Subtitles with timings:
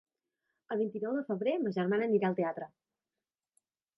[0.75, 2.69] El vint-i-nou de febrer ma germana anirà al teatre.